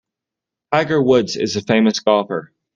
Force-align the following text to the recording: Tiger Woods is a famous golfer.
Tiger 0.71 0.99
Woods 0.99 1.35
is 1.35 1.55
a 1.55 1.61
famous 1.61 1.99
golfer. 1.99 2.51